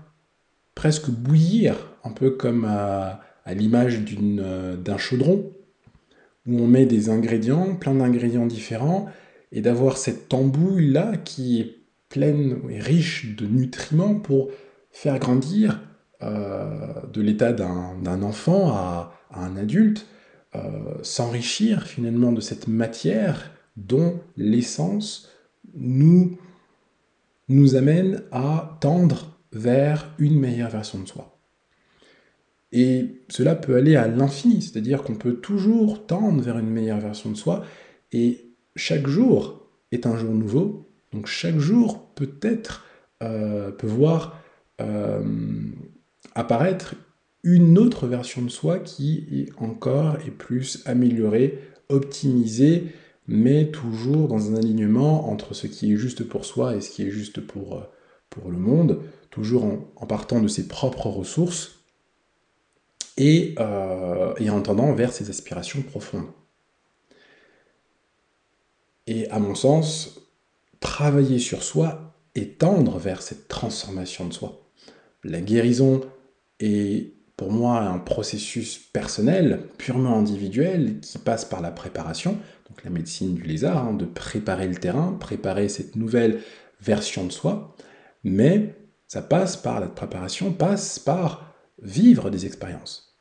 presque 0.75 1.09
bouillir, 1.09 1.75
un 2.03 2.11
peu 2.11 2.29
comme 2.31 2.65
à, 2.65 3.21
l'image 3.47 3.99
euh, 4.39 4.77
d'un 4.77 4.97
chaudron, 4.97 5.51
où 6.45 6.59
on 6.59 6.67
met 6.67 6.85
des 6.85 7.09
ingrédients, 7.09 7.75
plein 7.75 7.95
d'ingrédients 7.95 8.45
différents, 8.45 9.09
et 9.51 9.61
d'avoir 9.61 9.97
cette 9.97 10.29
tambouille-là 10.29 11.17
qui 11.17 11.61
est 11.61 11.77
pleine 12.09 12.59
et 12.69 12.79
riche 12.79 13.35
de 13.35 13.47
nutriments 13.47 14.15
pour 14.15 14.49
faire 14.91 15.19
grandir 15.19 15.81
euh, 16.21 16.93
de 17.11 17.21
l'état 17.21 17.53
d'un 17.53 18.21
enfant 18.21 18.69
à, 18.69 19.13
un 19.33 19.57
adulte, 19.57 20.05
euh, 20.57 21.03
s'enrichir 21.03 21.87
finalement 21.87 22.31
de 22.31 22.41
cette 22.41 22.67
matière 22.67 23.51
dont 23.75 24.19
l'essence 24.35 25.29
nous, 25.75 26.37
nous 27.47 27.75
amène 27.75 28.23
à 28.31 28.77
tendre 28.81 29.37
vers 29.51 30.13
une 30.17 30.39
meilleure 30.39 30.69
version 30.69 30.99
de 30.99 31.07
soi. 31.07 31.37
Et 32.71 33.21
cela 33.29 33.55
peut 33.55 33.75
aller 33.75 33.95
à 33.95 34.07
l'infini, 34.07 34.61
c'est-à-dire 34.61 35.03
qu'on 35.03 35.15
peut 35.15 35.35
toujours 35.35 36.05
tendre 36.05 36.41
vers 36.41 36.57
une 36.57 36.69
meilleure 36.69 36.99
version 36.99 37.29
de 37.29 37.37
soi, 37.37 37.63
et 38.11 38.45
chaque 38.75 39.07
jour 39.07 39.67
est 39.91 40.05
un 40.05 40.17
jour 40.17 40.33
nouveau, 40.33 40.89
donc 41.13 41.27
chaque 41.27 41.59
jour 41.59 42.09
peut-être 42.15 42.85
euh, 43.23 43.71
peut 43.71 43.87
voir 43.87 44.39
euh, 44.81 45.23
apparaître 46.35 46.95
une 47.44 47.77
autre 47.77 48.08
version 48.08 48.41
de 48.41 48.50
soi 48.50 48.79
qui 48.79 49.27
est 49.32 49.62
encore 49.62 50.17
et 50.25 50.32
plus 50.32 50.84
améliorée, 50.86 51.60
optimisée, 51.89 52.94
mais 53.27 53.70
toujours 53.72 54.27
dans 54.27 54.51
un 54.51 54.56
alignement 54.56 55.29
entre 55.29 55.53
ce 55.53 55.67
qui 55.67 55.94
est 55.94 55.98
juste 55.98 56.24
pour 56.24 56.46
soi 56.46 56.75
et 56.75 56.82
ce 56.82 56.89
qui 56.89 57.03
est 57.03 57.12
juste 57.12 57.41
pour, 57.41 57.77
euh, 57.77 57.84
pour 58.29 58.50
le 58.50 58.58
monde, 58.58 59.01
toujours 59.29 59.65
en, 59.65 60.06
partant 60.06 60.41
de 60.41 60.48
ses 60.48 60.67
propres 60.67 61.08
ressources 61.08 61.79
et, 63.17 63.56
euh, 63.60 64.34
et 64.38 64.50
en 64.50 64.62
tendant 64.62 64.94
vers 64.94 65.12
ses 65.12 65.29
aspirations 65.29 65.82
profondes. 65.82 66.27
Et 69.08 69.29
à 69.29 69.39
mon 69.39 69.56
sens, 69.56 70.22
travailler 70.79 71.39
sur 71.39 71.63
soi 71.63 72.13
et 72.36 72.50
tendre 72.50 72.98
vers 73.00 73.22
cette 73.22 73.48
transformation 73.48 74.27
de 74.27 74.34
soi. 74.34 74.62
La 75.24 75.41
guérison 75.41 76.01
est 76.60 77.16
pour 77.38 77.51
moi 77.51 77.82
un 77.82 78.00
processus 78.00 78.79
personnel, 78.79 79.62
purement 79.77 80.17
individuel, 80.17 81.00
qui 81.01 81.20
passe 81.20 81.46
par 81.46 81.62
la 81.62 81.72
préparation, 81.72 82.38
donc 82.67 82.84
la 82.84 82.89
médecine 82.89 83.36
du 83.36 83.44
lézard, 83.44 83.88
hein, 83.88 83.94
de 83.94 84.06
préparer 84.06 84.67
le 84.67 84.75
terrain, 84.75 85.15
préparer 85.20 85.70
cette 85.70 85.96
nouvelle 85.96 86.39
version 86.82 87.25
de 87.25 87.32
soi, 87.32 87.75
mais 88.24 88.75
ça 89.08 89.22
passe 89.22 89.56
par 89.56 89.79
la 89.79 89.88
préparation, 89.88 90.51
passe 90.51 90.98
par 90.98 91.53
vivre 91.82 92.32
des 92.32 92.48
expériences. 92.48 93.17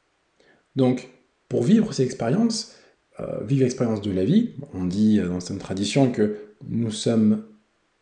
Donc, 0.74 1.10
pour 1.48 1.62
vivre 1.62 1.92
ces 1.92 2.02
expériences, 2.02 2.74
euh, 3.20 3.44
vivre 3.44 3.62
l'expérience 3.62 4.00
de 4.00 4.10
la 4.10 4.24
vie, 4.24 4.54
on 4.72 4.84
dit 4.84 5.18
dans 5.20 5.40
cette 5.40 5.58
tradition 5.58 6.10
que 6.10 6.38
nous 6.66 6.90
sommes 6.90 7.44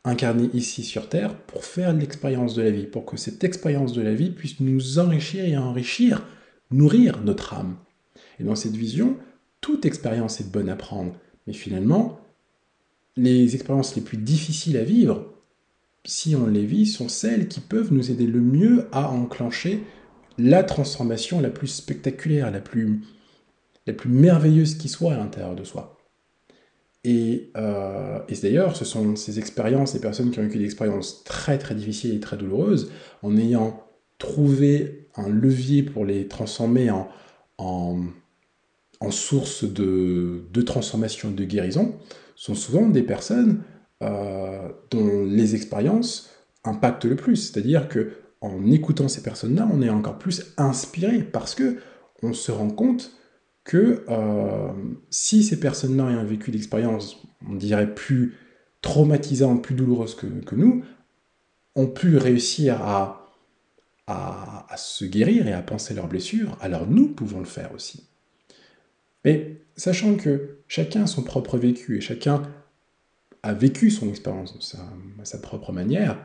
incarnés 0.04 0.50
ici 0.52 0.84
sur 0.84 1.08
Terre 1.08 1.34
pour 1.34 1.64
faire 1.64 1.92
l'expérience 1.92 2.54
de 2.54 2.62
la 2.62 2.70
vie, 2.70 2.87
pour 2.87 3.06
que 3.06 3.16
cette 3.16 3.42
expérience 3.42 3.92
de 3.92 4.02
la 4.02 4.14
vie 4.14 4.30
puisse 4.30 4.61
nous 4.61 4.99
enrichir 4.99 5.44
et 5.44 5.56
enrichir, 5.56 6.26
nourrir 6.70 7.20
notre 7.23 7.54
âme. 7.54 7.76
Et 8.38 8.44
dans 8.44 8.54
cette 8.54 8.76
vision, 8.76 9.16
toute 9.61 9.87
expérience 9.87 10.40
est 10.40 10.50
bonne 10.50 10.68
à 10.68 10.76
prendre, 10.76 11.14
mais 11.46 11.54
finalement, 11.54 12.20
les 13.16 13.54
expériences 13.54 13.96
les 13.96 14.02
plus 14.02 14.18
difficiles 14.18 14.76
à 14.76 14.84
vivre, 14.84 15.34
si 16.04 16.37
on 16.37 16.46
les 16.46 16.66
vit, 16.66 16.87
sont 16.87 17.08
celles 17.08 17.49
qui 17.49 17.61
peuvent 17.61 17.92
nous 17.92 18.11
aider 18.11 18.26
le 18.26 18.40
mieux 18.40 18.88
à 18.92 19.08
enclencher 19.08 19.82
la 20.37 20.62
transformation 20.62 21.40
la 21.40 21.50
plus 21.50 21.68
spectaculaire, 21.68 22.50
la 22.50 22.61
plus, 22.61 23.00
la 23.87 23.94
plus 23.94 24.11
merveilleuse 24.11 24.75
qui 24.75 24.88
soit 24.88 25.14
à 25.14 25.16
l'intérieur 25.16 25.54
de 25.54 25.64
soi. 25.64 25.93
Euh, 27.06 28.18
et, 28.28 28.34
d'ailleurs, 28.42 28.76
ce 28.76 28.84
sont 28.84 29.16
ces 29.16 29.38
expériences, 29.38 29.92
ces 29.92 30.00
personnes 30.00 30.30
qui 30.30 30.38
ont 30.38 30.42
vécu 30.42 30.58
des 30.58 30.64
expériences 30.64 31.23
très 31.25 31.58
très 31.58 31.75
difficiles 31.75 32.14
et 32.14 32.20
très 32.20 32.37
douloureuses, 32.37 32.90
en 33.23 33.37
ayant 33.37 33.84
trouvé 34.18 35.08
un 35.16 35.28
levier 35.28 35.82
pour 35.82 36.04
les 36.04 36.28
transformer 36.28 36.90
en, 36.90 37.08
en, 37.58 39.11
source 39.11 39.64
de, 39.64 40.44
de, 40.50 40.62
transformation 40.62 41.30
et 41.30 41.34
de 41.34 41.44
guérison, 41.44 41.94
sont 42.37 42.54
souvent 42.54 42.88
des 42.88 43.02
personnes 43.02 43.62
euh, 44.02 44.68
dont 44.90 45.25
les 45.26 45.54
expériences 45.54 46.30
impactent 46.64 47.04
le 47.04 47.16
plus. 47.16 47.37
C'est-à-dire 47.37 47.88
que 47.88 48.12
en 48.40 48.70
écoutant 48.70 49.08
ces 49.08 49.23
personnes-là, 49.23 49.68
on 49.73 49.82
est 49.82 49.90
encore 49.90 50.18
plus 50.18 50.54
inspiré 50.56 51.23
parce 51.23 51.54
que 51.54 51.76
on 52.23 52.32
se 52.32 52.50
rend 52.50 52.70
compte 52.70 53.12
que 53.64 54.04
euh, 54.09 54.73
si 55.11 55.42
ces 55.42 55.59
personnes-là 55.59 56.04
ont 56.04 56.25
vécu 56.25 56.50
l'expérience, 56.50 57.23
on 57.49 57.54
dirait 57.54 57.94
plus 57.94 58.35
traumatisante, 58.83 59.62
plus 59.62 59.75
douloureuse 59.75 60.14
que, 60.14 60.54
nous, 60.54 60.85
ont 61.75 61.87
pu 61.87 62.18
réussir 62.18 62.83
à, 62.83 63.33
à, 64.06 64.76
se 64.76 65.06
guérir 65.06 65.49
et 65.49 65.52
à 65.52 65.62
penser 65.62 65.94
leurs 65.94 66.09
blessures, 66.09 66.59
alors 66.61 66.87
nous 66.87 67.09
pouvons 67.09 67.38
le 67.38 67.47
faire 67.47 67.73
aussi. 67.75 68.04
Mais 69.25 69.62
sachant 69.76 70.16
que 70.16 70.59
chacun 70.68 71.04
a 71.04 71.06
son 71.06 71.23
propre 71.23 71.56
vécu 71.56 71.97
et 71.97 72.00
chacun 72.02 72.42
a 73.42 73.54
vécu 73.54 73.90
son 73.90 74.09
expérience 74.11 74.76
à 75.18 75.25
sa 75.25 75.38
propre 75.38 75.73
manière, 75.73 76.18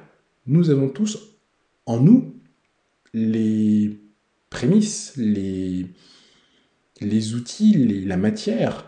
nous 0.45 0.69
avons 0.69 0.89
tous 0.89 1.37
en 1.85 1.99
nous 2.01 2.35
les 3.13 3.97
prémices, 4.49 5.13
les, 5.15 5.87
les 7.01 7.33
outils, 7.33 7.73
la 8.05 8.17
matière 8.17 8.85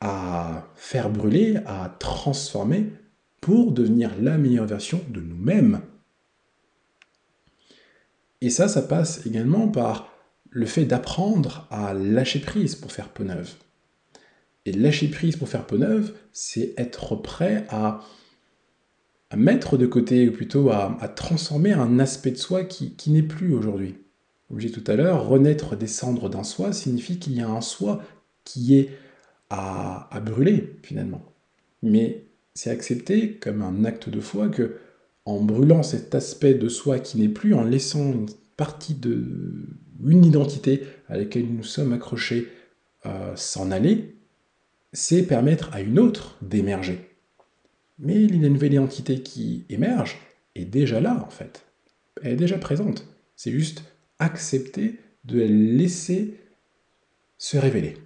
à 0.00 0.68
faire 0.76 1.10
brûler, 1.10 1.58
à 1.66 1.94
transformer 1.98 2.92
pour 3.40 3.72
devenir 3.72 4.10
la 4.20 4.38
meilleure 4.38 4.66
version 4.66 5.00
de 5.08 5.20
nous-mêmes. 5.20 5.80
Et 8.40 8.50
ça, 8.50 8.68
ça 8.68 8.82
passe 8.82 9.26
également 9.26 9.68
par 9.68 10.10
le 10.50 10.66
fait 10.66 10.84
d'apprendre 10.84 11.66
à 11.70 11.94
lâcher 11.94 12.40
prise 12.40 12.74
pour 12.74 12.92
faire 12.92 13.08
peau 13.08 13.24
neuve. 13.24 13.52
Et 14.66 14.72
lâcher 14.72 15.08
prise 15.08 15.36
pour 15.36 15.48
faire 15.48 15.66
peau 15.66 15.78
neuve, 15.78 16.12
c'est 16.32 16.74
être 16.76 17.16
prêt 17.16 17.66
à, 17.70 18.00
mettre 19.36 19.76
de 19.76 19.86
côté, 19.86 20.28
ou 20.28 20.32
plutôt 20.32 20.70
à, 20.70 20.96
transformer 21.14 21.72
un 21.72 21.98
aspect 21.98 22.32
de 22.32 22.36
soi 22.36 22.64
qui, 22.64 23.10
n'est 23.10 23.22
plus 23.22 23.54
aujourd'hui. 23.54 23.96
Comme 24.50 24.58
tout 24.58 24.84
à 24.88 24.96
l'heure, 24.96 25.28
renaître 25.28 25.76
des 25.76 25.86
cendres 25.86 26.28
d'un 26.28 26.42
soi 26.42 26.72
signifie 26.72 27.20
qu'il 27.20 27.34
y 27.34 27.40
a 27.40 27.48
un 27.48 27.60
soi 27.60 28.02
qui 28.42 28.76
est 28.76 28.90
à, 29.48 30.08
brûler 30.24 30.76
finalement. 30.82 31.22
Mais 31.82 32.24
c'est 32.54 32.70
accepter 32.70 33.34
comme 33.34 33.62
un 33.62 33.84
acte 33.84 34.08
de 34.08 34.20
foi 34.20 34.48
que 34.48 34.76
en 35.24 35.40
brûlant 35.40 35.84
cet 35.84 36.16
aspect 36.16 36.54
de 36.54 36.68
soi 36.68 36.98
qui 36.98 37.18
n'est 37.18 37.28
plus, 37.28 37.54
en 37.54 37.62
laissant 37.62 38.12
une 38.12 38.28
partie 38.56 38.94
de 38.94 39.68
une 40.04 40.24
identité 40.24 40.82
à 41.08 41.16
laquelle 41.16 41.46
nous 41.46 41.62
sommes 41.62 41.92
accrochés 41.92 42.48
euh, 43.06 43.36
s'en 43.36 43.70
aller, 43.70 44.16
c'est 44.92 45.22
permettre 45.22 45.70
à 45.72 45.80
une 45.80 45.98
autre 45.98 46.36
d'émerger. 46.42 47.08
Mais 47.98 48.26
la 48.26 48.48
nouvelle 48.48 48.72
identité 48.72 49.22
qui 49.22 49.64
émerge 49.68 50.18
est 50.54 50.64
déjà 50.64 51.00
là, 51.00 51.22
en 51.24 51.30
fait. 51.30 51.64
Elle 52.22 52.32
est 52.32 52.36
déjà 52.36 52.58
présente. 52.58 53.06
C'est 53.36 53.52
juste 53.52 53.84
accepter 54.20 55.00
de 55.24 55.40
la 55.40 55.46
laisser 55.46 56.38
se 57.38 57.56
révéler. 57.56 57.96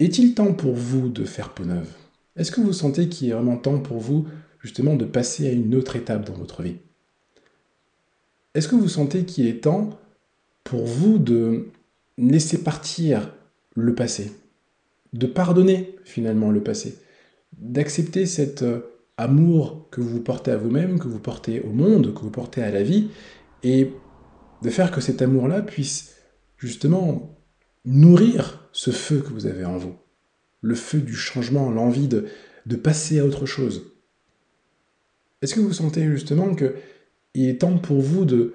Est-il 0.00 0.34
temps 0.34 0.54
pour 0.54 0.74
vous 0.74 1.08
de 1.08 1.24
faire 1.24 1.52
peau 1.52 1.64
neuve? 1.64 1.92
Est-ce 2.36 2.50
que 2.50 2.60
vous 2.60 2.72
sentez 2.72 3.08
qu'il 3.08 3.28
est 3.28 3.32
vraiment 3.32 3.56
temps 3.56 3.78
pour 3.78 3.98
vous 3.98 4.26
justement 4.60 4.96
de 4.96 5.04
passer 5.04 5.46
à 5.46 5.52
une 5.52 5.74
autre 5.74 5.96
étape 5.96 6.24
dans 6.24 6.34
votre 6.34 6.62
vie? 6.62 6.76
Est-ce 8.54 8.68
que 8.68 8.76
vous 8.76 8.88
sentez 8.88 9.24
qu'il 9.24 9.46
est 9.46 9.62
temps 9.62 9.98
pour 10.62 10.84
vous 10.84 11.18
de 11.18 11.68
laisser 12.16 12.62
partir 12.62 13.34
le 13.74 13.94
passé, 13.94 14.32
de 15.12 15.26
pardonner 15.26 15.96
finalement 16.04 16.50
le 16.50 16.62
passé, 16.62 16.98
d'accepter 17.58 18.26
cet 18.26 18.62
euh, 18.62 18.80
amour 19.16 19.88
que 19.90 20.00
vous 20.00 20.20
portez 20.20 20.50
à 20.50 20.56
vous-même, 20.56 20.98
que 20.98 21.08
vous 21.08 21.18
portez 21.18 21.60
au 21.60 21.70
monde, 21.70 22.14
que 22.14 22.20
vous 22.20 22.30
portez 22.30 22.62
à 22.62 22.70
la 22.70 22.82
vie, 22.82 23.10
et 23.62 23.92
de 24.62 24.70
faire 24.70 24.90
que 24.90 25.00
cet 25.00 25.22
amour-là 25.22 25.62
puisse 25.62 26.16
justement 26.58 27.38
nourrir 27.84 28.68
ce 28.72 28.90
feu 28.90 29.20
que 29.20 29.32
vous 29.32 29.46
avez 29.46 29.64
en 29.64 29.76
vous, 29.76 29.94
le 30.62 30.74
feu 30.74 31.00
du 31.00 31.14
changement, 31.14 31.70
l'envie 31.70 32.08
de, 32.08 32.26
de 32.66 32.76
passer 32.76 33.20
à 33.20 33.24
autre 33.24 33.46
chose. 33.46 33.92
Est-ce 35.42 35.54
que 35.54 35.60
vous 35.60 35.72
sentez 35.72 36.06
justement 36.06 36.54
que 36.54 36.74
il 37.34 37.48
est 37.48 37.60
temps 37.60 37.78
pour 37.78 38.00
vous 38.00 38.24
de 38.24 38.54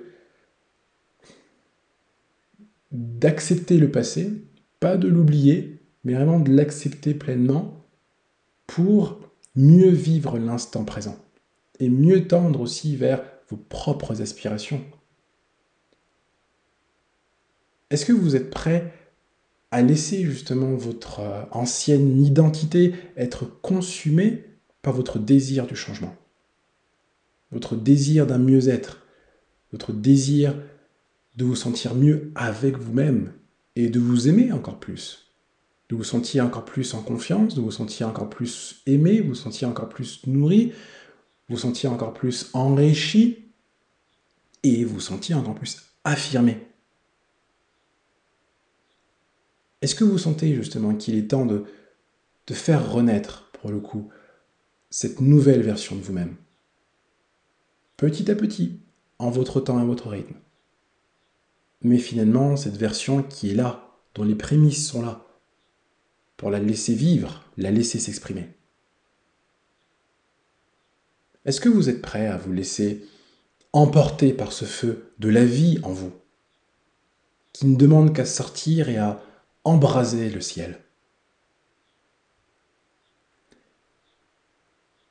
d'accepter 2.91 3.77
le 3.77 3.91
passé 3.91 4.31
pas 4.79 4.97
de 4.97 5.07
l'oublier, 5.07 5.81
mais 6.03 6.13
vraiment 6.13 6.39
de 6.39 6.53
l'accepter 6.53 7.13
pleinement 7.13 7.85
pour 8.67 9.19
mieux 9.55 9.89
vivre 9.89 10.37
l'instant 10.37 10.85
présent 10.85 11.17
et 11.79 11.89
mieux 11.89 12.27
tendre 12.27 12.61
aussi 12.61 12.95
vers 12.95 13.23
vos 13.49 13.57
propres 13.57 14.21
aspirations. 14.21 14.81
Est-ce 17.89 18.05
que 18.05 18.13
vous 18.13 18.35
êtes 18.35 18.51
prêt 18.51 18.93
à 19.71 19.81
laisser 19.81 20.23
justement 20.23 20.75
votre 20.75 21.19
euh, 21.19 21.43
ancienne 21.51 22.23
identité 22.23 22.93
être 23.15 23.45
consumée 23.61 24.45
par 24.81 24.93
votre 24.93 25.19
désir 25.19 25.67
du 25.67 25.75
changement, 25.75 26.15
votre 27.51 27.75
désir 27.75 28.25
d'un 28.25 28.37
mieux-être, 28.37 29.05
votre 29.71 29.93
désir 29.93 30.55
de 31.35 31.45
vous 31.45 31.55
sentir 31.55 31.95
mieux 31.95 32.31
avec 32.35 32.77
vous-même 32.77 33.33
et 33.75 33.89
de 33.89 33.99
vous 33.99 34.27
aimer 34.27 34.51
encore 34.51 34.79
plus, 34.79 35.28
de 35.89 35.95
vous 35.95 36.03
sentir 36.03 36.45
encore 36.45 36.65
plus 36.65 36.93
en 36.93 37.01
confiance, 37.01 37.55
de 37.55 37.61
vous 37.61 37.71
sentir 37.71 38.07
encore 38.07 38.29
plus 38.29 38.81
aimé, 38.85 39.21
vous 39.21 39.35
sentir 39.35 39.69
encore 39.69 39.89
plus 39.89 40.25
nourri, 40.27 40.71
vous 41.49 41.57
sentir 41.57 41.91
encore 41.91 42.13
plus 42.13 42.49
enrichi 42.53 43.51
et 44.63 44.85
vous 44.85 44.99
sentir 44.99 45.37
encore 45.37 45.55
plus 45.55 45.77
affirmé. 46.03 46.67
Est-ce 49.81 49.95
que 49.95 50.03
vous 50.03 50.17
sentez 50.17 50.53
justement 50.55 50.93
qu'il 50.93 51.15
est 51.15 51.29
temps 51.29 51.45
de, 51.45 51.63
de 52.47 52.53
faire 52.53 52.91
renaître, 52.91 53.49
pour 53.53 53.71
le 53.71 53.79
coup, 53.79 54.09
cette 54.89 55.21
nouvelle 55.21 55.61
version 55.61 55.95
de 55.95 56.01
vous-même? 56.01 56.35
Petit 57.97 58.29
à 58.29 58.35
petit, 58.35 58.79
en 59.17 59.29
votre 59.29 59.59
temps 59.61 59.81
et 59.81 59.85
votre 59.85 60.09
rythme 60.09 60.35
mais 61.81 61.97
finalement 61.97 62.55
cette 62.55 62.77
version 62.77 63.23
qui 63.23 63.51
est 63.51 63.55
là, 63.55 63.95
dont 64.15 64.23
les 64.23 64.35
prémices 64.35 64.87
sont 64.87 65.01
là, 65.01 65.25
pour 66.39 66.49
la 66.49 66.59
laisser 66.59 66.93
vivre, 66.93 67.43
la 67.57 67.69
laisser 67.69 67.99
s'exprimer. 67.99 68.47
Est-ce 71.43 71.59
que 71.59 71.67
vous 71.67 71.89
êtes 71.89 72.01
prêt 72.01 72.27
à 72.27 72.37
vous 72.37 72.53
laisser 72.53 73.05
emporter 73.73 74.31
par 74.31 74.53
ce 74.53 74.63
feu 74.63 75.11
de 75.19 75.27
la 75.27 75.43
vie 75.43 75.79
en 75.83 75.91
vous, 75.91 76.13
qui 77.51 77.65
ne 77.67 77.75
demande 77.75 78.15
qu'à 78.15 78.23
sortir 78.23 78.87
et 78.87 78.95
à 78.95 79.21
embraser 79.65 80.29
le 80.29 80.39
ciel? 80.39 80.79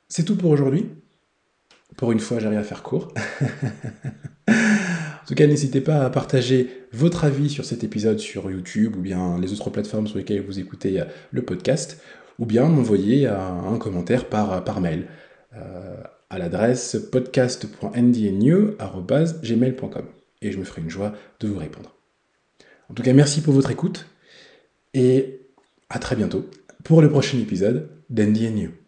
C'est 0.07 0.23
tout 0.23 0.35
pour 0.35 0.49
aujourd'hui. 0.49 0.89
Pour 1.95 2.11
une 2.11 2.19
fois, 2.19 2.39
j'arrive 2.39 2.57
à 2.57 2.63
faire 2.63 2.81
court. 2.81 3.13
En 5.29 5.29
tout 5.29 5.35
cas, 5.35 5.45
n'hésitez 5.45 5.79
pas 5.79 6.03
à 6.03 6.09
partager 6.09 6.71
votre 6.91 7.23
avis 7.23 7.51
sur 7.51 7.63
cet 7.63 7.83
épisode 7.83 8.17
sur 8.17 8.49
YouTube 8.49 8.95
ou 8.95 8.99
bien 8.99 9.39
les 9.39 9.53
autres 9.53 9.69
plateformes 9.69 10.07
sur 10.07 10.17
lesquelles 10.17 10.41
vous 10.41 10.57
écoutez 10.57 10.99
euh, 10.99 11.05
le 11.29 11.43
podcast, 11.43 12.01
ou 12.39 12.47
bien 12.47 12.65
m'envoyer 12.65 13.27
un 13.27 13.77
commentaire 13.77 14.25
par, 14.25 14.63
par 14.63 14.81
mail 14.81 15.05
euh, 15.55 15.97
à 16.31 16.39
l'adresse 16.39 16.97
podcast.ndnu.gmail.com 17.11 20.05
et 20.41 20.51
je 20.51 20.57
me 20.57 20.63
ferai 20.63 20.81
une 20.81 20.89
joie 20.89 21.13
de 21.39 21.47
vous 21.47 21.59
répondre. 21.59 21.95
En 22.89 22.95
tout 22.95 23.03
cas, 23.03 23.13
merci 23.13 23.41
pour 23.41 23.53
votre 23.53 23.69
écoute 23.69 24.07
et 24.95 25.41
à 25.91 25.99
très 25.99 26.15
bientôt 26.15 26.49
pour 26.83 27.03
le 27.03 27.09
prochain 27.11 27.37
épisode 27.37 27.87
d'NDNU. 28.09 28.78